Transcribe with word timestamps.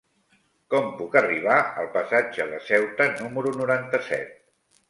Com 0.73 0.87
puc 1.01 1.17
arribar 1.19 1.59
al 1.83 1.91
passatge 1.97 2.49
de 2.55 2.63
Ceuta 2.71 3.11
número 3.21 3.55
noranta-set? 3.63 4.35